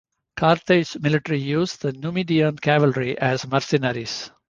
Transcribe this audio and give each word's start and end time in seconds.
Carthage's 0.35 0.99
military 0.99 1.39
used 1.39 1.83
the 1.83 1.91
Numidian 1.91 2.57
cavalry 2.57 3.15
as 3.19 3.45
mercenaries. 3.47 4.31